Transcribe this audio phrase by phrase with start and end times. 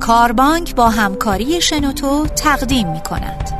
[0.00, 3.50] کاربانک با همکاری شنوتو تقدیم می کند.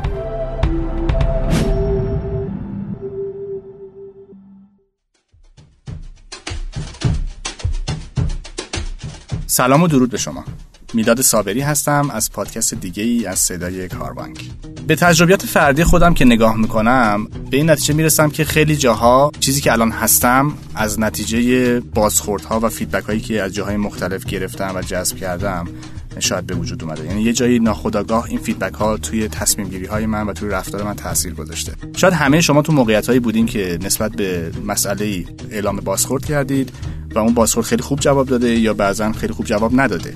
[9.47, 10.43] سلام و درود به شما
[10.93, 14.39] می‌داد صابری هستم از پادکست دیگه ای از صدای کاربانک.
[14.87, 19.61] به تجربیات فردی خودم که نگاه می‌کنم به این نتیجه می‌رسم که خیلی جاها چیزی
[19.61, 24.81] که الان هستم از نتیجه بازخوردها و فیدبک هایی که از جاهای مختلف گرفتم و
[24.81, 25.67] جذب کردم
[26.19, 27.05] شاید به وجود اومده.
[27.05, 30.83] یعنی یه جایی ناخودآگاه این feedback ها توی تصمیم گیری های من و توی رفتار
[30.83, 31.73] من تاثیر گذاشته.
[31.95, 36.71] شاید همه شما تو موقعیت هایی بودین که نسبت به مسئله اعلام بازخورد کردید
[37.15, 40.13] و اون بازخورد خیلی خوب جواب داده یا بعضا خیلی خوب جواب نداده.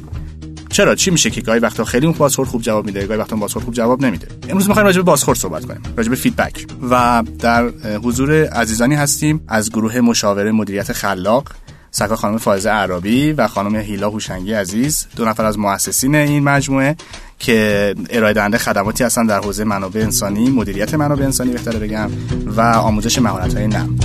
[0.76, 3.66] چرا؟ چی میشه که گاهی وقتا خیلی اون بازخورد خوب جواب میده گاهی وقتا بازخورد
[3.66, 7.68] خوب جواب نمیده؟ امروز می‌خوایم راجع به بازخورد صحبت کنیم راجع به feedback و در
[8.04, 11.52] حضور عزیزانی هستیم از گروه مشاوره مدیریت خلاق
[11.92, 16.96] سکا خانم فائزه عربی و خانم هیلا هوشنگی عزیز دو نفر از مؤسسین این مجموعه
[17.40, 22.12] که ارائه دهنده خدماتی هستن در حوزه منابع انسانی مدیریت منابع انسانی بهتره بگم
[22.46, 24.00] و آموزش مهارت‌های نرم.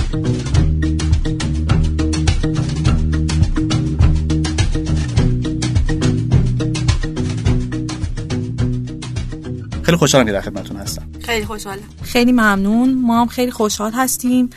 [9.83, 11.09] خیلی خوشحالم که در خدمتتون هستم.
[11.25, 11.83] خیلی خوشحالم.
[12.03, 12.93] خیلی ممنون.
[12.93, 14.49] ما هم خیلی خوشحال هستیم.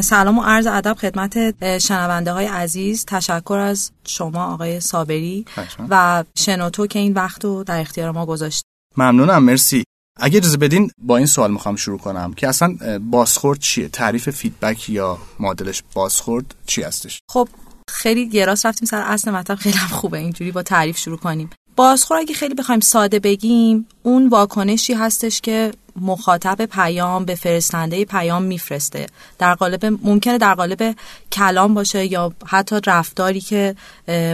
[0.00, 1.38] سلام و عرض ادب خدمت
[1.78, 3.04] شنونده های عزیز.
[3.08, 5.44] تشکر از شما آقای صابری
[5.88, 8.64] و شنوتو که این وقت رو در اختیار ما گذاشت.
[8.96, 9.84] ممنونم مرسی.
[10.20, 12.76] اگه اجازه بدین با این سوال می‌خوام شروع کنم که اصلا
[13.10, 17.48] بازخورد چیه؟ تعریف فیدبک یا معادلش بازخورد چی هستش؟ خب
[17.90, 20.18] خیلی گراس رفتیم سر اصل مطلب خیلی هم خوبه.
[20.18, 21.50] اینجوری با تعریف شروع کنیم.
[21.80, 28.42] بازخور اگه خیلی بخوایم ساده بگیم اون واکنشی هستش که مخاطب پیام به فرستنده پیام
[28.42, 29.06] میفرسته.
[29.38, 30.96] در قالب ممکنه در قالب
[31.32, 33.74] کلام باشه یا حتی رفتاری که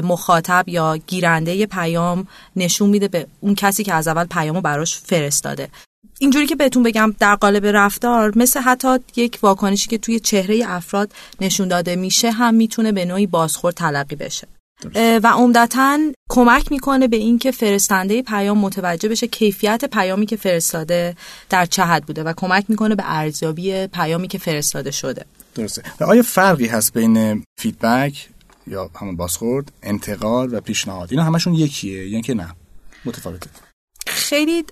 [0.02, 5.68] مخاطب یا گیرنده پیام نشون میده به اون کسی که از اول پیامو براش فرستاده.
[6.18, 11.12] اینجوری که بهتون بگم در قالب رفتار مثل حتی یک واکنشی که توی چهره افراد
[11.40, 14.48] نشون داده میشه هم می‌تونه به نوعی بازخورد تلقی بشه.
[14.94, 15.98] و عمدتا
[16.28, 21.16] کمک می‌کنه به اینکه فرستنده پیام متوجه بشه کیفیت پیامی که فرستاده
[21.50, 25.24] در چه حد بوده و کمک می‌کنه به ارزیابی پیامی که فرستاده شده.
[25.54, 25.82] درسته.
[26.00, 28.28] و آیا فرقی هست بین feedback
[28.66, 32.54] یا همون بازخورد انتقاد و پیشنهاد؟ اینا همشون یکیه یعنی که نه؟
[33.04, 33.50] متفاوته.
[34.06, 34.64] خیلی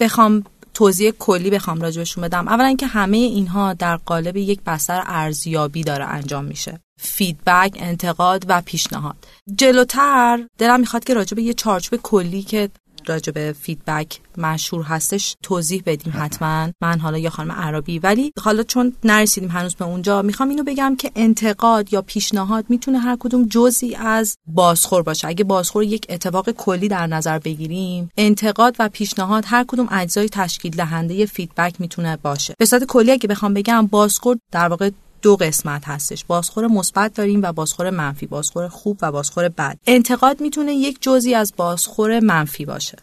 [0.00, 0.44] بخوام
[0.74, 2.48] توضیح کلی بخوام راجبشون بدم.
[2.48, 6.80] اولا اینکه همه اینها در قالب یک بستر ارزیابی داره انجام میشه.
[7.00, 9.16] feedback، انتقاد و پیشنهاد.
[9.56, 12.70] جلوتر دلم می‌خواد که راجب یه چارچوب کلی که
[13.08, 16.68] راجب feedback مشهور هستش توضیح بدیم حتما.
[16.80, 17.98] من حالا یا خانم عربی.
[17.98, 22.98] ولی حالا چون نرسیدیم هنوز به اونجا می‌خوام اینو بگم که انتقاد یا پیشنهاد می‌تونه
[22.98, 25.28] هر کدوم جزئی از بازخور باشه.
[25.28, 30.76] اگه بازخور یک اتفاق کلی در نظر بگیریم انتقاد و پیشنهاد هر کدوم اجزای تشکیل
[30.76, 32.54] دهنده feedback می‌تونه باشه.
[32.58, 34.90] به صورت کلی اگه بخوام بگم بازخور در واقع
[35.22, 36.24] دو قسمت هستش.
[36.24, 39.78] بازخور مثبت داریم و بازخور منفی بازخور خوب و بازخور بد.
[39.86, 42.98] انتقاد می‌تونه یک جزئی از بازخور منفی باشه.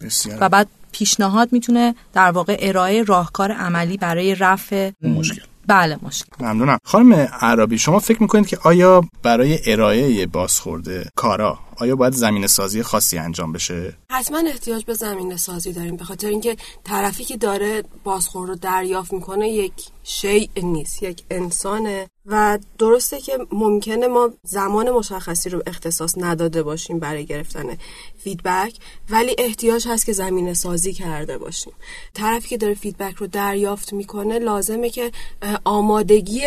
[0.00, 0.38] بسیار.
[0.40, 5.42] و بعد پیشنهاد می‌تونه در واقع ارائه راهکار عملی برای رفع مشکل.
[5.66, 6.26] بله مشکل.
[6.40, 6.78] ممنونم.
[6.84, 12.82] خانم عربی شما فکر می‌کنید که آیا برای ارائه بازخورده کارا آیا باید زمین سازی
[12.82, 17.84] خاصی انجام بشه؟ حتما احتیاج به زمین سازی داریم به خاطر اینکه طرفی که داره
[18.04, 19.72] بازخورد رو دریافت می‌کنه یک
[20.02, 26.98] شیء نیست یک انسانه و درسته که ممکنه ما زمان مشخصی رو اختصاص نداده باشیم
[26.98, 27.64] برای گرفتن
[28.18, 28.74] feedback
[29.10, 31.72] ولی احتیاج هست که زمین سازی کرده باشیم.
[32.14, 35.12] طرفی که داره feedback رو دریافت می‌کنه لازمه که
[35.64, 36.40] آمادگی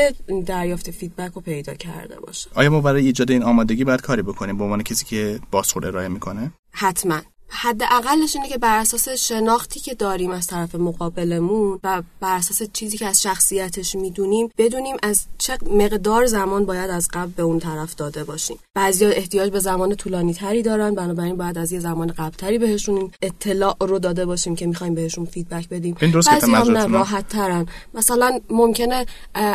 [0.46, 2.50] دریافت feedback رو پیدا کرده باشه.
[2.56, 5.21] آیا ما برای ایجاد این آمادگی باید کاری بکنیم؟ به عنوان کسی که
[5.52, 7.22] بازخورد ارائه می‌کنه؟ حتما.
[7.54, 12.62] حد اقلش اینه که بر اساس شناختی که داریم از طرف مقابلمون و بر اساس
[12.74, 17.60] چیزی که از شخصیتش می‌دونیم بدونیم از چه مقدار زمان باید از قبل به اون
[17.60, 18.58] طرف داده باشیم.
[18.74, 23.12] بعضیا احتیاج به زمان طولانی تری دارن بنابراین باید از یه زمان قبل تری بهشون
[23.22, 25.98] اطلاع رو داده باشیم که می‌خوایم بهشون feedback بدیم.
[26.28, 29.06] بعضی هم نه راحت ترن مثلا ممکنه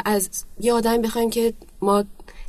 [0.04, 0.28] از
[0.60, 2.04] یه آدمی بخوایم که ما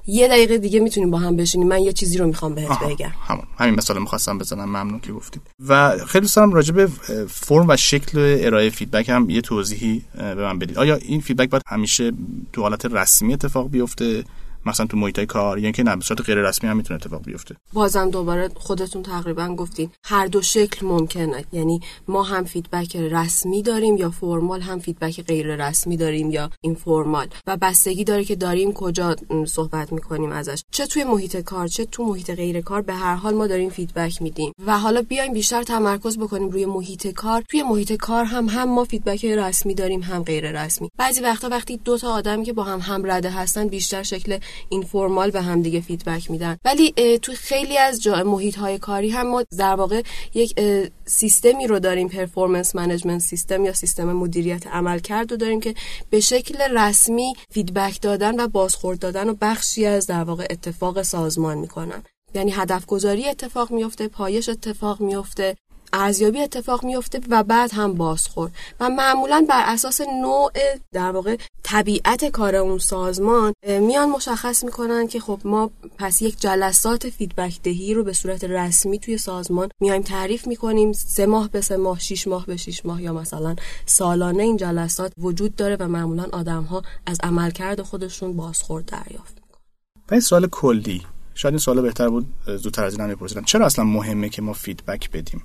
[0.07, 1.68] یه دقیقه دیگه می‌تونیم با هم بشینیم.
[1.68, 3.12] من یه چیزی رو می‌خوام بهت بگم.
[3.27, 3.44] همون.
[3.59, 4.65] همین مثال می‌خواستم بزنم.
[4.65, 5.42] ممنون که گفتید.
[5.68, 6.88] و خیلی دوست دارم راجع به
[7.30, 10.77] فرم و شکل ارائه feedback هم یه توضیحی به من بدید.
[10.77, 12.12] آیا این feedback باید همیشه
[12.54, 14.24] تو حالت رسمی اتفاق بیفته؟
[14.68, 17.56] مثلا تو محیط کار یا اینکه نه غیر رسمی هم می‌تونه اتفاق بیفته.
[17.74, 21.46] بازم دوباره خودتون تقریبا گفتین هر دو شکل ممکنه.
[21.52, 27.27] یعنی ما هم feedback رسمی داریم یا formal هم feedback غیر رسمی داریم یا informal.
[27.48, 29.16] و بستگی داره که داریم کجا
[29.48, 30.64] صحبت می‌کنیم ازش.
[30.72, 34.21] چه توی محیط کار چه تو محیط غیر کار به هر حال ما داریم feedback
[34.22, 34.54] میدیم.
[34.66, 37.44] و حالا بیایم بیشتر تمرکز بکنیم روی محیط کار.
[37.50, 40.90] توی محیط کار هم هم ما feedback رسمی داریم هم غیر رسمی.
[40.98, 44.38] بعضی وقتا وقتی دو تا آدمی که با هم هم رده هستن بیشتر شکل
[44.69, 46.57] informal به هم دیگه feedback میدن.
[46.65, 50.01] ولی تو خیلی از جا محیط های کاری هم ما در واقع
[50.33, 50.59] یک
[51.06, 55.75] سیستمی رو داریم performance management system یا سیستم مدیریت عملکرد و داریم که
[56.09, 61.57] به شکل رسمی feedback دادن و بازخورد دادن و بخشی از در واقع اتفاق سازمان
[61.57, 62.04] می‌کنن.
[62.33, 65.56] یعنی هدف گذاری اتفاق میفته پایش اتفاق میفته
[65.97, 68.51] ارزیابی اتفاق میفته و بعد هم بازخورد.
[68.79, 70.51] و معمولا بر اساس نوع
[70.91, 77.09] در واقع طبیعت کار اون سازمان میان مشخص می‌کنن که خب ما پس یک جلسات
[77.09, 80.94] feedback دهی رو به صورت رسمی توی سازمان میایم تعریف می‌کنیم.
[80.94, 83.55] سه ماه به سه ماه شیش ماه به شیش ماه یا مثلا
[83.85, 90.19] سالانه این جلسات وجود داره و معمولا آدم ها از عملکرد خودشون بازخورد دریافت می‌کنن.
[90.19, 91.01] سوال کلی.
[91.35, 95.12] شاید این سوال بهتر بود زودتر از این هم چرا اصلا مهمه که ما feedback
[95.11, 95.41] بدیم؟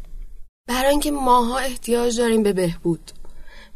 [0.67, 3.11] برای اینکه ماها احتیاج داریم به بهبود.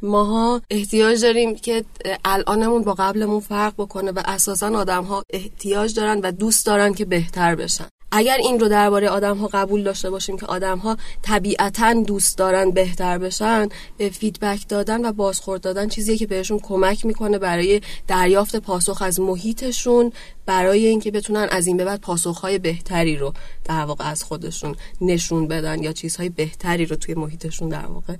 [0.03, 1.85] ماها احتیاج داریم که
[2.25, 7.05] الانمون با قبلمون فرق بکنه و اساسا آدم ها احتیاج دارن و دوست دارن که
[7.05, 7.88] بهتر بشن.
[8.11, 12.70] اگر این رو درباره آدم ها قبول داشته باشیم که آدم ها طبیعتا دوست دارن
[12.70, 13.69] بهتر بشن
[14.12, 20.12] فیدبک دادن و بازخورد دادن چیزیه که بهشون کمک می‌کنه برای دریافت پاسخ از محیطشون
[20.47, 23.32] برای اینکه بتونن از این به بعد پاسخهای بهتری رو
[23.64, 28.17] در واقع از خودشون نشون بدن یا چیزهای بهتری رو توی محیطشون در واقع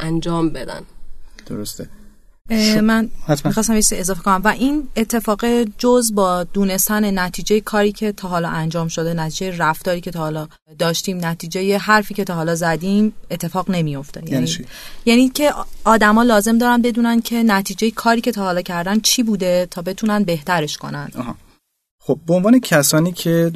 [0.00, 0.82] انجام بدن.
[1.46, 1.88] درسته.
[2.80, 3.08] من
[3.44, 4.40] می‌خواستم یه اضافه کنم.
[4.44, 5.44] و این اتفاق
[5.78, 10.48] جز با دونستن نتیجه کاری که تا حالا انجام شده نتیجه رفتاری که تا حالا
[10.78, 14.66] داشتیم نتیجه حرفی که تا حالا زدیم اتفاق نمیفته یعنی, یعنی,
[15.04, 15.52] یعنی که
[15.84, 20.24] آدما لازم دارن بدونن که نتیجه کاری که تا حالا کردن چی بوده تا بتونن
[20.24, 21.10] بهترش کنن.
[21.18, 21.34] آها.
[22.06, 23.52] خب به عنوان کسانی که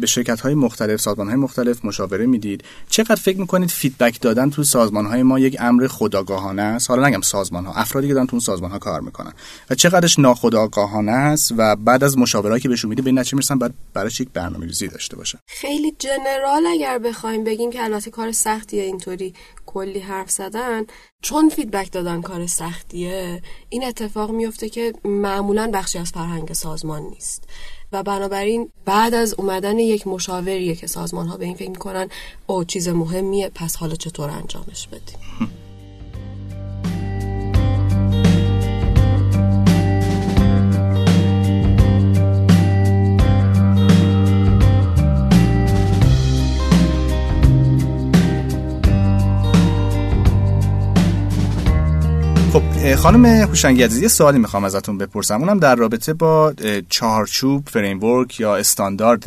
[0.00, 4.64] به شرکت های مختلف سازمان های مختلف مشاوره می‌دید چقدر فکر می‌کنید فیدبک دادن تو
[4.64, 8.36] سازمان های ما یک امر خداگاهانه است؟ حالا نگم سازمان ها افرادی که دارن تو
[8.36, 9.32] اون سازمان ها کار می‌کنن.
[9.70, 13.74] و چقدرش ناخداگاهانه است و بعد از مشاورهایی که بهشون میده به نتیجه می‌رسن بعد
[13.94, 19.34] براش یک برنامه‌ریزی داشته باشن خیلی جنرال اگر بخوایم بگیم که البته کار سختیه اینطوری
[19.66, 20.82] کلی حرف زدن.
[21.22, 27.42] چون فیدبک دادن کار سختیه این اتفاق میفته که معمولا بخشی از فرهنگ سازمان نیست.
[27.94, 32.08] و بنابراین بعد از اومدن یک مشاوریه که سازمان ها به این فکر می‌کنن
[32.46, 35.18] او چیز مهمیه پس حالا چطور انجامش بدیم؟
[52.96, 55.40] خانم هوشنگی یه سوالی می‌خوام ازتون بپرسم.
[55.40, 56.54] اونم در رابطه با
[56.88, 59.24] چهارچوب framework یا استاندارد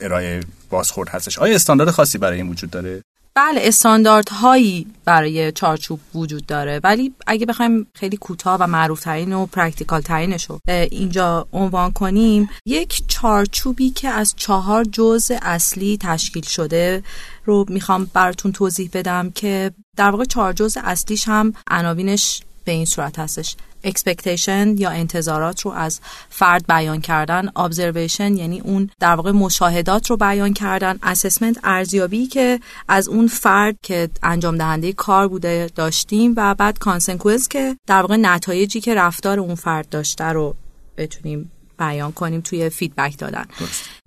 [0.00, 0.40] ارائه
[0.70, 1.38] بازخورد هستش.
[1.38, 3.02] آیا استاندارد خاصی برای این وجود داره؟
[3.34, 6.80] بله استانداردهایی برای چارچوب وجود داره.
[6.84, 12.48] ولی اگه بخوایم خیلی کوتاه و معروف ترین و practical ترینش رو اینجا عنوان کنیم
[12.66, 17.02] یک چارچوبی که از چهار جزء اصلی تشکیل شده
[17.44, 22.84] رو می‌خوام براتون توضیح بدم که در واقع چهار جزء اصلیش هم عناوینش به این
[22.84, 23.56] صورت هستش.
[23.84, 26.00] Expectation یا انتظارات رو از
[26.30, 32.60] فرد بیان کردن observation یعنی اون در واقع مشاهدات رو بیان کردن assessment ارزیابی که
[32.88, 38.16] از اون فرد که انجام دهنده کار بوده داشتیم و بعد consequence که در واقع
[38.16, 40.56] نتایجی که رفتار اون فرد داشته رو
[40.96, 43.44] بتونیم بیان کنیم توی فیدبک دادن.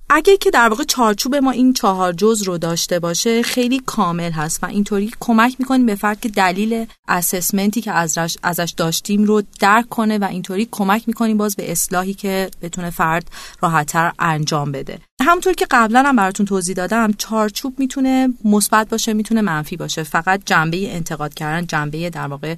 [0.09, 4.63] اگه که در واقع چارچوب ما این چهار جز رو داشته باشه خیلی کامل هست
[4.63, 9.89] و اینطوری کمک می‌کنیم به فرد که دلیل اسسمنتی که ازش, ازش داشتیم رو درک
[9.89, 13.31] کنه و اینطوری کمک می‌کنیم باز به اصلاحی که بتونه فرد
[13.61, 14.99] راحتتر انجام بده.
[15.21, 20.03] همونطور که قبلا هم براتون توضیح دادم چارچوب می‌تونه مثبت باشه می‌تونه منفی باشه.
[20.03, 22.55] فقط جنبه انتقاد کردن جنبه در واقع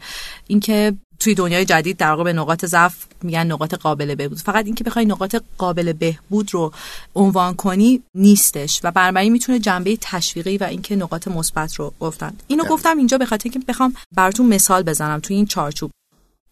[0.48, 4.84] اینکه توی دنیای جدید در واقع به نقاط ضعف میگن نقاط قابل بهبود فقط اینکه
[4.84, 6.72] بخوای نقاط قابل بهبود رو
[7.16, 12.64] عنوان کنی نیستش و بنابراین می‌تونه جنبه تشویقی و اینکه نقاط مثبت رو گفتن اینو
[12.64, 15.92] گفتم اینجا به خاطر اینکه بخوام براتون مثال بزنم توی این چارچوب.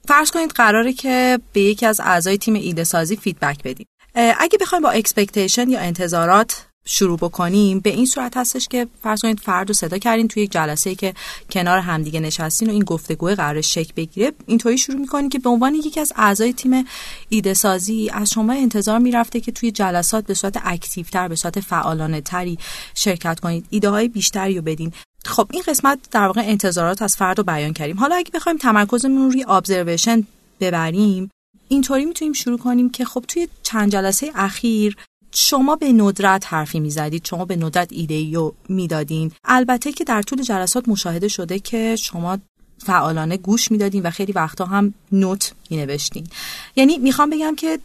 [0.07, 3.87] فرض کنید قراره که به یکی از اعضای تیم ایده سازی feedback بدیم.
[4.15, 7.79] اگه بخوایم با expectation یا انتظارات شروع بکنیم.
[7.79, 11.13] به این صورت هستش که فرض کنید فرد رو صدا کردین توی یک جلسه که
[11.51, 14.31] کنار همدیگه نشستین و این گفتگو قرار شکل بگیره.
[14.45, 16.85] اینطوری شروع می‌کنین که به عنوان یکی از اعضای تیم
[17.29, 21.59] ایده سازی از شما انتظار می‌رفته که توی جلسات به صورت active تر به صورت
[21.59, 22.57] فعالانه تری
[22.95, 23.65] شرکت کنید.
[23.69, 24.93] ایده های بیشتری رو بدین.
[25.25, 27.99] خب این قسمت در واقع انتظارات از فرد رو بیان کردیم.
[27.99, 30.27] حالا اگه بخوایم تمرکزمون روی ابزرویشن
[30.59, 31.31] ببریم
[31.67, 34.97] اینطوری می‌تونیم شروع کنیم که خب توی چند جلسه اخیر
[35.35, 39.31] شما به ندرت حرفی می‌زدید شما به ندرت ایده رو می‌دادین.
[39.45, 42.37] البته که در طول جلسات مشاهده شده که شما
[42.77, 46.27] فعالانه گوش می‌دادین و خیلی وقتا هم نوت می نوشتین
[46.75, 47.79] یعنی می‌خوام بگم که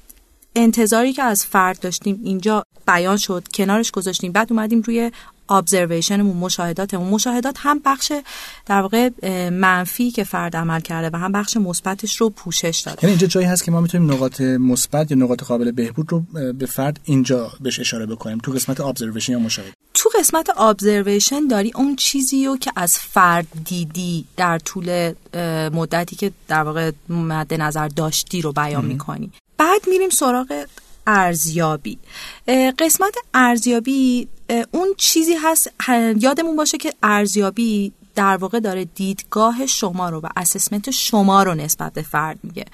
[0.56, 5.10] انتظاری که از فرد داشتیم اینجا بیان شد کنارش گذاشتیم بعد اومدیم روی
[5.50, 7.08] ابزرویشنمون مشاهداتمون.
[7.08, 8.12] مشاهدات هم بخش
[8.66, 9.10] در واقع
[9.48, 12.98] منفی که فرد عمل کرده و هم بخش مثبتش رو پوشش داده.
[13.02, 16.20] یعنی اینجا جایی هست که ما می‌تونیم نقاط مثبت یا نقاط قابل بهبود رو
[16.52, 18.38] به فرد اینجا بهش اشاره بکنیم.
[18.38, 19.72] تو قسمت ابزرویشن یا مشاهده.
[19.94, 25.12] تو قسمت ابزرویشن داری اون چیزی رو که از فرد دیدی در طول
[25.72, 29.30] مدتی که در واقع مد نظر داشتی رو بیان می‌کنی.
[29.58, 30.64] بعد میریم سراغ
[31.06, 31.98] ارزیابی.
[32.78, 34.28] قسمت ارزیابی
[34.70, 35.70] اون چیزی هست
[36.16, 41.92] یادمون باشه که ارزیابی در واقع داره دیدگاه شما رو و اسسمنت شما رو نسبت
[41.92, 42.64] به فرد میگه.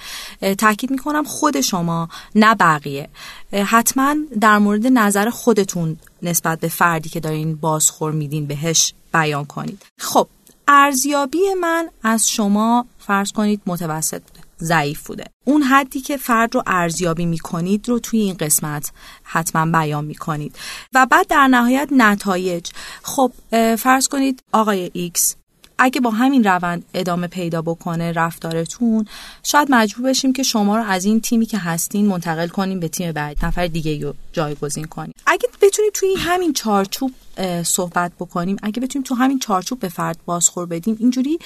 [0.58, 3.08] تاکید می‌کنم خود شما نه بقیه.
[3.52, 9.82] حتما در مورد نظر خودتون نسبت به فردی که دارین بازخور میدین بهش بیان کنید.
[9.98, 10.28] خب
[10.68, 14.22] ارزیابی من از شما فرض کنید متوسط
[14.60, 15.24] ضعیف بوده.
[15.44, 20.56] اون حدی که فرد رو ارزیابی می‌کنید رو توی این قسمت حتما بیان می‌کنید.
[20.94, 22.70] و بعد در نهایت نتایج.
[23.02, 23.32] خب
[23.78, 25.36] فرض کنید آقای ایکس
[25.78, 29.06] اگه با همین روند ادامه پیدا بکنه رفتارتون
[29.42, 33.12] شاید مجبور بشیم که شما رو از این تیمی که هستین منتقل کنیم به تیم
[33.12, 33.44] بعد.
[33.44, 35.14] نفر دیگه رو جایگزین کنیم.
[35.26, 37.12] اگه بتونیم توی همین چارچوب
[37.62, 41.38] صحبت بکنیم اگه بتونیم تو همین چارچوب به فرد بازخور بدیم اینجوری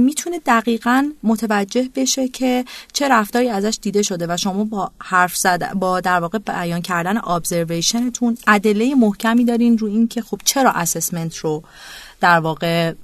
[0.00, 5.72] می‌تونه دقیقا متوجه بشه که چه رفتاری ازش دیده شده و شما با حرف زد
[5.74, 10.70] با در واقع بیان کردن observation تون ادله محکمی دارین رو این که خب چرا
[10.70, 11.62] assessment رو
[12.20, 12.94] در واقع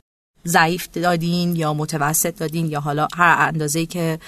[0.47, 4.19] ضعیف دادین یا متوسط دادین یا حالا هر اندازه‌ای که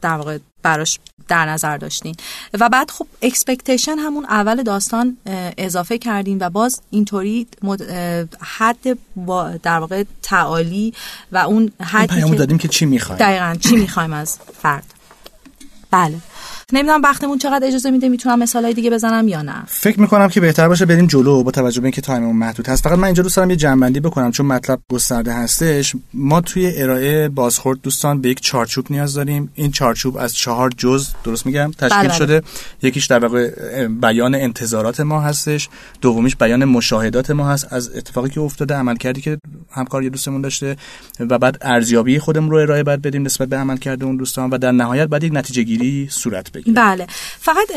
[0.00, 0.98] در واقع براش
[1.28, 2.14] در نظر داشتین.
[2.60, 5.16] و بعد خب expectation همون اول داستان
[5.58, 7.46] اضافه کردیم و باز اینطوری
[8.40, 8.98] حد
[9.62, 10.94] در واقع تعالی
[11.32, 14.94] و اون حدی که دادیم که چی می‌خوایم؟ دقیقا چی می‌خوایم از فرد.
[15.90, 16.18] بله.
[16.72, 19.62] نمی‌دونم وقتمون چقدر اجازه میده می‌تونم مثالای دیگه بزنم یا نه.
[19.66, 22.84] فکر می‌کنم که بهتر باشه بریم جلو با توجه به اینکه تایممون محدود هست.
[22.84, 25.94] فقط من اینجا دوست دارم یه جنبندی بکنم چون مطلب گسترده هستش.
[26.14, 29.50] ما توی ارائه بازخورد دوستان به یک چارچوب نیاز داریم.
[29.54, 32.18] این چارچوب از چهار جز درست میگم؟ تشکیل بله, بله.
[32.18, 32.42] شده.
[32.82, 33.50] یکیش در واقع
[33.88, 35.68] بیان انتظارات ما هستش.
[36.00, 37.72] دومیش بیان مشاهدات ما هست.
[37.72, 39.38] از اتفاقی که افتاده عملکردی که
[39.70, 40.76] همکار یه دوستمون داشته
[41.20, 44.72] و بعد ارزیابی خودمون رو ارائه بعد بدیم نسبت به عملکرد اون دوستان و در
[44.72, 46.61] نهایت بعد یک نتیجه گیری صورت بگیره.
[46.66, 47.06] بله.
[47.38, 47.70] فقط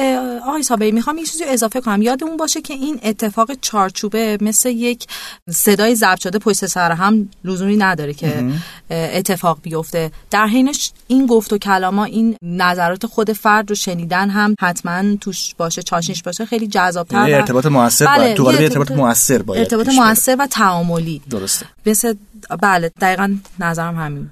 [0.47, 2.01] آقای صابری می‌خوام یه چیزی اضافه کنم.
[2.01, 5.07] یادمون باشه که این اتفاق چارچوبه مثل یک
[5.49, 8.43] صدای ضبط شده پشت سر هم لزومی نداره که
[8.89, 10.11] اتفاق بیفته.
[10.31, 15.55] در حینش این گفت و کلاما این نظرات خود فرد رو شنیدن هم حتما توش
[15.55, 16.45] باشه چاشنش باشه.
[16.45, 21.21] خیلی جذاب‌تر ارتباط موثر بله باید تو ارتباط, ارتباط موثر باید ارتباط موثر و تعاملی.
[21.29, 21.65] درسته.
[21.85, 22.13] مثل
[22.61, 24.29] بله دقیقا نظرم همین.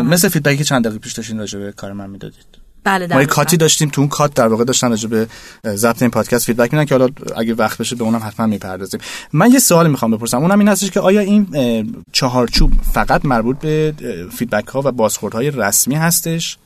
[0.00, 2.55] مثل feedback ی چند دقیقه پیش داشتین راجع به کار من می‌دادید.
[2.86, 5.26] بله ما کاتی داشتیم تو اون کات در واقع داشتن راجع به
[5.66, 9.00] ضبط این پادکست feedback میدن که حالا اگه وقت بشه به اونم حتما می‌پردازیم.
[9.32, 10.38] من یه سوال می‌خوام بپرسم.
[10.38, 11.46] اونم این هستش که آیا این
[12.12, 13.94] چهارچوب فقط مربوط به
[14.32, 16.58] feedback ها و بازخوردهای رسمی هستش؟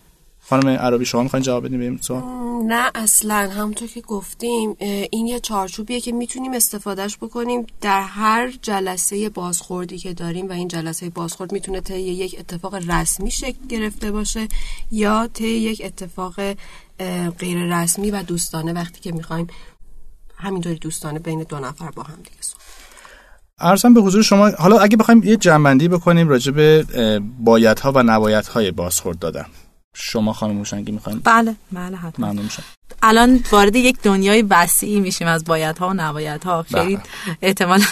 [0.51, 2.23] خانم عربی شما می‌خواین جواب بدین به این سوال؟
[2.67, 3.51] نه اصلا.
[3.51, 4.77] همونطور که گفتیم
[5.11, 10.69] این یه چارچوبیه که می‌تونیم استفادهش بکنیم در هر جلسه بازخوردی که داریم و این
[10.69, 14.49] جلسه بازخورد می‌تونه طی یک اتفاق رسمی شکل گرفته باشه
[14.91, 16.35] یا طی یک اتفاق
[17.39, 18.73] غیر رسمی و دوستانه.
[18.73, 19.47] وقتی که می‌خوایم
[20.37, 22.37] همینطوری دوستانه بین دو نفر با هم دیگه
[23.59, 26.87] ارزم به حضور شما حالا اگه بخوایم یه جنبندی بکنیم راجع به
[27.41, 29.47] بایدها و نبایدهای بازخورد دادن.
[29.95, 32.27] شما خانم موشنگی می‌خواین؟ بله بله حتما.
[32.27, 32.63] ممنون میشم.
[33.03, 36.63] الان وارد یک دنیای وسیعی میشیم از بایدها و نبایدها.
[36.63, 37.05] خیلی بله.
[37.43, 37.83] احتمال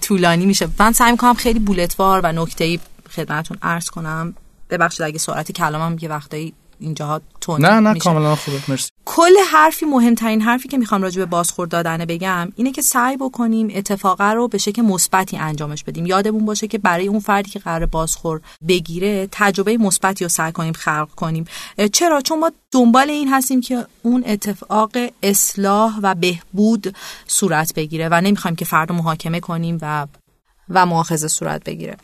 [0.00, 0.68] طولانی میشه.
[0.78, 2.80] من سعی می‌کنم خیلی بولتوار و نکته‌ای
[3.10, 4.34] خدمتتون عرض کنم.
[4.70, 7.98] ببخشید اگه سرعت کلامم یه وقتایی اینجاها تون نه نه.
[7.98, 8.58] کاملا خوبه.
[8.68, 8.90] مرسی.
[9.04, 13.68] کل حرفی مهمترین حرفی که می‌خوام راجع به بازخورد دادنه بگم اینه که سعی بکنیم
[13.74, 16.06] اتفاقه رو به شکل مثبتی انجامش بدیم.
[16.06, 20.72] یادمون باشه که برای اون فردی که قرار بازخور بگیره تجربه مثبتی رو سعی کنیم
[20.72, 21.44] خلق کنیم.
[21.92, 24.90] چرا؟ چون ما دنبال این هستیم که اون اتفاق
[25.22, 26.96] اصلاح و بهبود
[27.26, 30.06] صورت بگیره و نمی‌خوایم که فرد محاکمه کنیم و
[30.68, 31.96] و مؤاخذه صورت بگیره.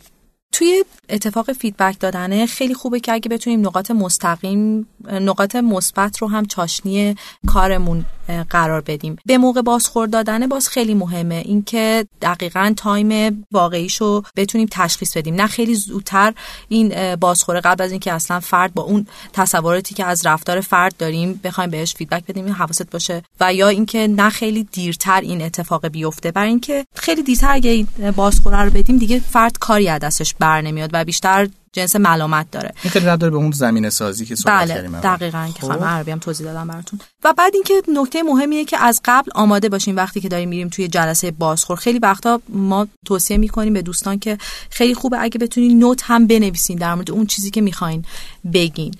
[0.53, 6.47] توی اتفاق feedback دادنه خیلی خوبه که اگه بتونیم نقاط مستقیم نقاط مثبت رو هم
[6.47, 7.15] چاشنی
[7.47, 8.05] کارمون
[8.51, 9.17] قرار بدیم.
[9.27, 11.35] به موقع بازخورد دادنه باز خیلی مهمه.
[11.35, 15.35] اینکه دقیقا time واقعیشو بتونیم تشخیص بدیم.
[15.35, 16.35] نه خیلی زودتر
[16.69, 21.41] این بازخوره قبل از اینکه اصلا فرد با اون تصوراتی که از رفتار فرد داریم
[21.45, 23.23] بخوایم بهش فیدبک بدیم حواست باشه.
[23.41, 26.31] و یا اینکه نه خیلی دیرتر این اتفاق بیفته.
[26.31, 30.61] برای اینکه خیلی دیرتر اگه این بازخوره رو بدیم دیگه فرد کاری از دستش بر
[30.61, 30.96] نمیاد.
[31.01, 34.55] و بیشتر جنس ملامت داره این خیلی رد داره به اون زمینه سازی که صحبت
[34.55, 35.01] بله کردیم.
[35.01, 35.67] دقیقا که خب.
[35.67, 39.69] خانم عربی هم توضیح دادم براتون و بعد اینکه نکته مهمیه که از قبل آماده
[39.69, 44.19] باشیم وقتی که داریم میریم توی جلسه بازخور خیلی وقتا ما توصیه می‌کنیم به دوستان
[44.19, 44.39] که
[44.71, 48.05] خیلی خوبه اگه بتونین نوت هم بنویسین در مورد اون چیزی که می‌خواین
[48.53, 48.95] بگین.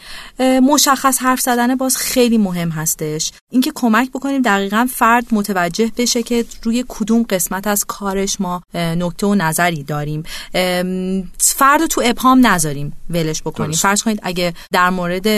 [0.63, 3.33] مشخص حرف زدن باز خیلی مهم هستش.
[3.51, 9.27] اینکه کمک بکنیم دقیقا فرد متوجه بشه که روی کدوم قسمت از کارش ما نکته
[9.27, 10.23] و نظری داریم.
[11.39, 13.71] فرد تو ابهام نذاریم ولش بکنیم.
[13.71, 13.83] درست.
[13.83, 15.29] فرض کنید اگه در مورد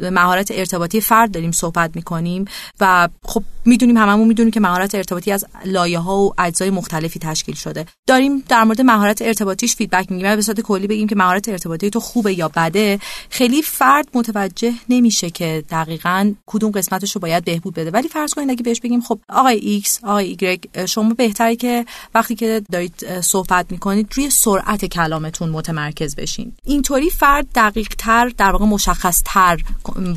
[0.00, 2.44] مهارت ارتباطی فرد داریم صحبت می‌کنیم
[2.80, 7.54] و خب می‌دونیم هممون می‌دونیم که مهارت ارتباطی از لایه ها و اجزای مختلفی تشکیل
[7.54, 7.86] شده.
[8.06, 10.26] داریم در مورد مهارت ارتباطیش فیدبک میگیم.
[10.26, 12.98] و به صورت کلی بگیم که مهارت ارتباطی تو خوبه یا بده.
[13.30, 17.90] خیلی فرد متوجه نمیشه که دقیقا کدوم قسمتش رو باید بهبود بده.
[17.90, 22.34] ولی فرض کنید اگه بهش بگیم خب آقای ایکس آقای ایگرگ شما بهتره که وقتی
[22.34, 26.52] که دارید صحبت می‌کنید روی سرعت کلامتون متمرکز بشین.
[26.64, 29.58] اینطوری فرد دقیق تر در واقع مشخص تر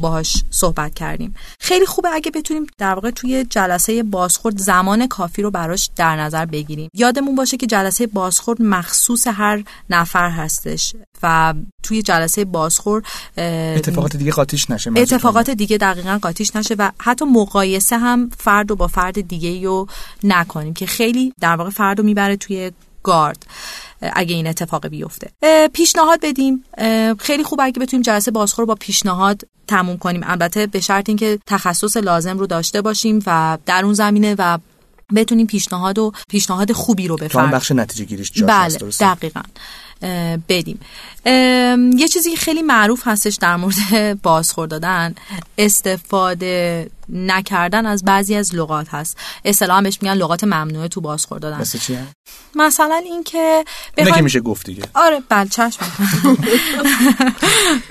[0.01, 1.35] باهاش صحبت کردیم.
[1.59, 6.45] خیلی خوبه اگه بتونیم در واقع توی جلسه بازخورد زمان کافی رو براش در نظر
[6.45, 6.89] بگیریم.
[6.93, 13.05] یادمون باشه که جلسه بازخورد مخصوص هر نفر هستش و توی جلسه بازخورد
[13.37, 14.91] اتفاقات دیگه قاطیش نشه.
[14.95, 19.87] اتفاقات دیگه دقیقا قاطیش نشه و حتی مقایسه هم فرد رو با فرد دیگه رو
[20.23, 22.71] نکنیم که خیلی در واقع فرد رو می‌بره توی
[23.03, 23.45] گارد
[24.01, 25.31] اگه این اتفاق بیفته.
[25.73, 26.63] پیشنهاد بدیم.
[27.19, 30.21] خیلی خوب اگه بتونیم جلسه بازخور رو با پیشنهاد تموم کنیم.
[30.23, 34.57] البته به شرط اینکه تخصص لازم رو داشته باشیم و در اون زمینه و
[35.15, 39.41] بتونیم پیشنهاد و پیشنهاد خوبی رو فرد بخش نتیجه گیریش بله؟ دقیقا.
[40.49, 40.79] بدیم.
[41.97, 43.75] یه چیزی که خیلی معروف هستش در مورد
[44.23, 45.15] بازخور دادن
[45.57, 49.17] استفاده نکردن از بعضی از لغات هست.
[49.45, 51.59] اصطلاحا بهش میگن لغات ممنوعه تو بازخور دادن.
[51.61, 51.97] مثل چی؟
[52.55, 53.63] مثلا اینکه
[54.21, 54.83] میشه گفت دیگه.
[54.93, 55.85] آره بله چشم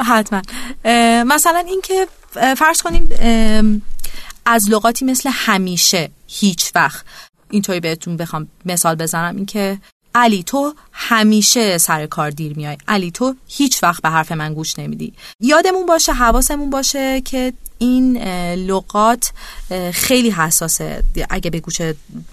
[0.08, 0.42] حتما.
[1.24, 2.06] مثلا اینکه
[2.56, 3.08] فرض کنیم
[4.46, 7.04] از لغاتی مثل همیشه هیچ وقت.
[7.50, 9.78] اینطوری بهتون بخوام مثال بزنم اینکه
[10.14, 12.76] علی تو همیشه سر کار دیر میای.
[12.88, 15.12] علی تو هیچ وقت به حرف من گوش نمیدی.
[15.40, 18.18] یادمون باشه حواسمون باشه که این
[18.54, 19.32] لغات
[19.92, 21.02] خیلی حساسه.
[21.30, 21.80] اگه به گوش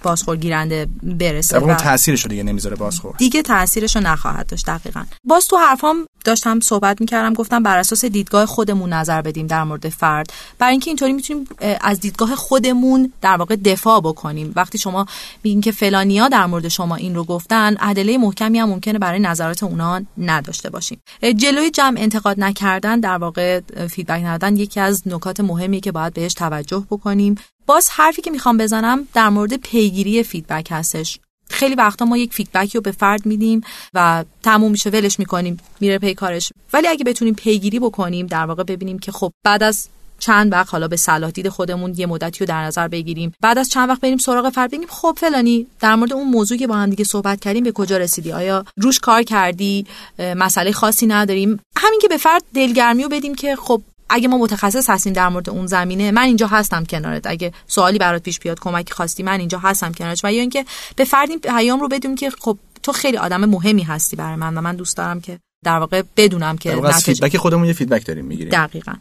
[0.04, 5.06] بازخور گیرنده برسه اون تاثیرش رو دیگه نمی‌ذاره بازخورد دیگه تاثیرش رو نخواهد داشت دقیقا.
[5.24, 9.89] باز تو حرفام داشتم صحبت می‌کردم گفتم بر اساس دیدگاه خودمون نظر بدیم در مورد
[9.89, 10.34] فرد.
[10.60, 11.47] برای اینکه اینطوری می‌تونیم
[11.81, 14.53] از دیدگاه خودمون در واقع دفاع بکنیم.
[14.55, 15.05] وقتی شما
[15.43, 19.63] میگین که فلانیا در مورد شما این رو گفتن ادله محکمی هم ممکنه برای نظرات
[19.63, 21.01] اونا نداشته باشیم.
[21.36, 26.34] جلوی جمع انتقاد نکردن در واقع feedback ندادن یکی از نکات مهمی که باید بهش
[26.34, 27.36] توجه بکنیم.
[27.65, 31.19] باز حرفی که می‌خوام بزنم در مورد پیگیری feedback هستش.
[31.52, 33.62] خیلی وقتا ما یک feedback ی رو به فرد میدیم
[33.94, 36.52] و تموم میشه ولش می‌کنیم میره پی کارش.
[36.74, 39.88] ولی اگه بتونیم پیگیری بکنیم در واقع ببینیم که خب بعد از
[40.20, 43.34] چند وقت حالا به صلاح دید خودمون یه مدتی رو در نظر بگیریم.
[43.42, 46.68] بعد از چند وقت بریم سراغ فرد بگیم خب فلانی در مورد اون موضوعی که
[46.68, 49.86] با هم دیگه صحبت کردیم به کجا رسیدی؟ آیا روش کار کردی؟
[50.20, 54.89] مسئله خاصی نداریم؟ همین که به فرد دلگرمی رو بدیم که خب اگه ما متخصص
[54.89, 57.28] هستیم در مورد اون زمینه من اینجا هستم کنارت.
[57.28, 60.21] اگه سوالی برات پیش بیاد کمکی خواستی من اینجا هستم کنارت.
[60.24, 63.84] و یا اینکه به فرد این پیام رو بدیم که خب تو خیلی آدم مهمی
[63.84, 67.38] هستی برای من و من دوست دارم که در واقع بدونم که در از feedback
[67.38, 68.52] خودمون یه feedback داریم می‌گیریم.
[68.52, 68.93] دقیقا.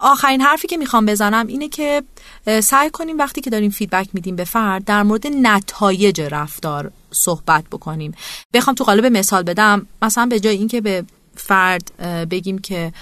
[0.00, 2.02] آخرین حرفی که می‌خوام بزنم اینه که
[2.62, 8.14] سعی کنیم وقتی که داریم feedback میدیم به فرد در مورد نتایج رفتار صحبت بکنیم.
[8.54, 11.04] بخوام تو قالب مثال بدم مثلا به جای اینکه به
[11.36, 11.96] فرد
[12.30, 12.92] بگیم که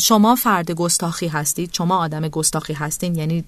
[0.00, 3.44] شما فرد گستاخی هستید شما آدم گستاخی هستین یعنی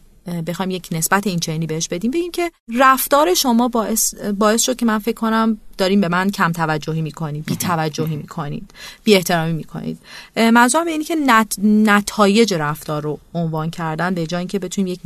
[0.46, 4.86] بخوایم یک نسبت این چنینی بهش بدیم بگیم که رفتار شما باعث باعث شد که
[4.86, 8.70] من فکر کنم داریم به من کم توجهی می‌کنید بی توجهی می‌کنید
[9.04, 9.98] بی احترامی می‌کنید.
[10.36, 15.00] منظورم اینه که نت، نتایج رفتار رو عنوان کردن به جای اینکه بتونیم یک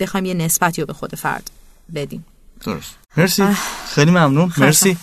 [0.00, 1.50] بخوایم یه نسبتی رو به خود فرد
[1.94, 2.24] بدیم.
[2.64, 2.94] درست.
[3.16, 3.44] مرسی.
[3.86, 4.52] خیلی ممنون.
[4.58, 4.96] مرسی.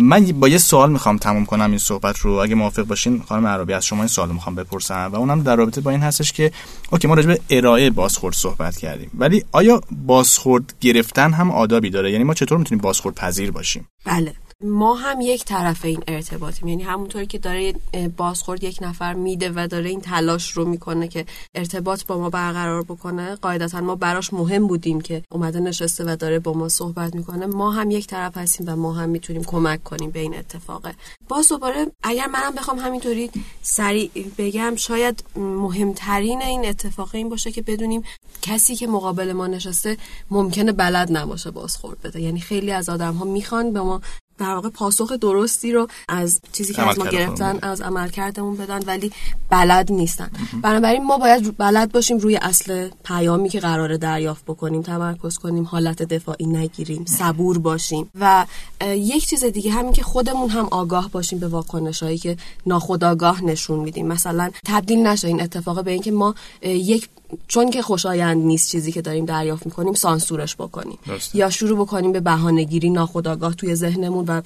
[0.00, 2.32] من با یه سوال می‌خوام تموم کنم این صحبت رو.
[2.32, 5.10] اگه موافق باشین خانم عربی از شما این سوال می‌خوام بپرسم.
[5.12, 6.52] و اونم در رابطه با این هستش که
[6.90, 9.10] اوکی ما راجع به ارائه بازخورد صحبت کردیم.
[9.18, 14.32] ولی آیا بازخورد گرفتن هم آدابی داره؟ یعنی ما چطور می‌تونیم بازخورد پذیر باشیم؟ بله.
[14.64, 16.68] ما هم یک طرف این ارتباطیم.
[16.68, 17.74] یعنی همونطوری که داره
[18.16, 22.82] بازخورد یک نفر میده و داره این تلاش رو می‌کنه که ارتباط با ما برقرار
[22.82, 27.46] بکنه قاعدتا ما براش مهم بودیم که اومده نشسته و داره با ما صحبت می‌کنه.
[27.46, 30.94] ما هم یک طرف هستیم و ما هم می‌تونیم کمک کنیم به این اتفاقه
[31.28, 33.30] باز دوباره اگر منم بخوام همینطوری
[33.62, 38.02] سریع بگم شاید مهمترین این اتفاق این باشه که بدونیم
[38.42, 39.96] کسی که مقابل ما نشسته
[40.30, 42.20] ممکنه بلد نباشه بازخورد بده.
[42.20, 44.00] یعنی خیلی از آدم ها می‌خوان به ما
[44.38, 49.12] در واقع پاسخ درستی رو از چیزی که از ما گرفتن از عملکردمون بدن ولی
[49.50, 50.30] بلد نیستن.
[50.62, 56.02] بنابراین ما باید بلد باشیم روی اصل پیامی که قراره دریافت بکنیم تمرکز کنیم حالت
[56.02, 58.46] دفاعی نگیریم صبور باشیم و
[58.84, 63.78] یک چیز دیگه همین که خودمون هم آگاه باشیم به واکنش هایی که ناخودآگاه نشون
[63.78, 64.06] میدیم.
[64.06, 67.08] مثلا تبدیل نشه این اتفاق به اینکه ما یک
[67.48, 70.98] چون که خوشایند نیست چیزی که داریم دریافت می‌کنیم سانسورش بکنیم.
[71.34, 74.42] یا شروع بکنیم به بهانهگیری ناخودآگاه توی ذهنمون و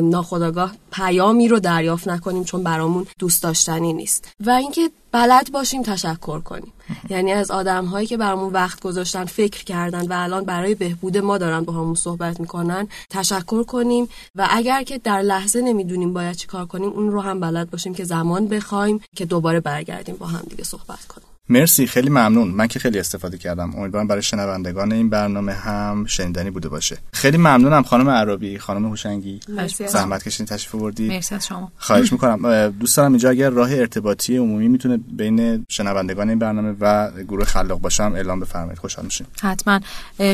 [0.00, 4.28] ناخودآگاه پیامی رو دریافت نکنیم چون برامون دوست داشتنی نیست.
[4.46, 6.72] و اینکه بلد باشیم تشکر کنیم.
[7.10, 11.38] یعنی از آدم هایی که برامون وقت گذاشتن فکر کردن و الان برای بهبود ما
[11.38, 14.08] دارن با همون صحبت می‌کنن تشکر کنیم.
[14.34, 17.94] و اگر که در لحظه نمی‌دونیم باید چی کار کنیم اون رو هم بلد باشیم
[17.94, 21.33] که زمان بخوایم که دوباره برگردیم با هم دیگه صحبت کنیم.
[21.48, 22.48] مرسی خیلی ممنون.
[22.48, 23.74] من که خیلی استفاده کردم.
[23.76, 26.98] امیدوارم برای شنوندگان این برنامه هم شنیدنی بوده باشه.
[27.12, 29.40] خیلی ممنونم خانم عربی خانم هوشنگی.
[29.88, 31.72] زحمت کشیدین تشریف آوردید مرسی از شما.
[31.78, 32.68] خواهش می‌کنم.
[32.68, 37.80] دوست دارم اینجا اگر راه ارتباطی عمومی می‌تونه بین شنوندگان این برنامه و گروه خلاق
[37.80, 38.78] باشم اعلام بفرمایید.
[38.78, 39.26] خوشحال میشیم.
[39.42, 39.80] حتما.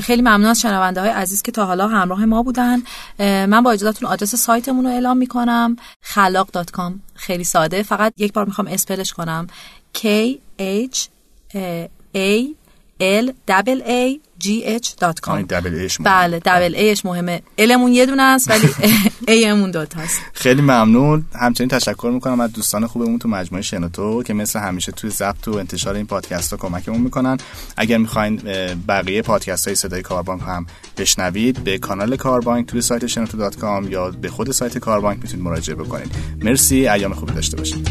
[0.03, 2.83] خیلی ممنون از شنونده های عزیز که تا حالا همراه ما بودن.
[3.18, 7.83] من با اجازهتون آدرس سایتمون رو اعلام می‌کنم خلاق.com خیلی ساده.
[7.83, 9.46] فقط یک بار می‌خوام اسپلش کنم.
[9.99, 10.07] K
[10.61, 11.09] H
[12.14, 12.46] A
[13.01, 15.44] L double A G H dot com.
[16.01, 17.42] بله double A ش مهمه.
[17.59, 18.68] L مون یه دونه است ولی
[19.29, 21.25] A مون دو تاست خیلی ممنون.
[21.35, 25.57] همچنین تشکر می‌کنم از دوستان خوبمون تو مجموعه شنوتو که مثل همیشه توی ضبط و
[25.59, 27.38] انتشار این پادکست ها کمکمون می‌کنن.
[27.77, 28.37] اگر می‌خواین
[28.88, 30.66] بقیه پادکست های صدای کاربانک هم
[30.99, 35.44] بشنوید به کانال کاربانک توی سایت شنوتو dot com یا به خود سایت کاربانک می‌تونید
[35.44, 36.14] مراجعه بکنید.
[36.42, 37.88] مرسی ایام خوبی داشته باشید.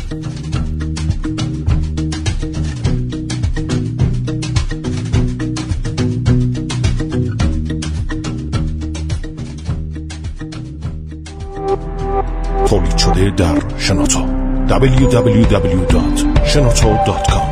[13.10, 14.20] شده در شنوتو
[14.68, 17.49] www.shenoto.com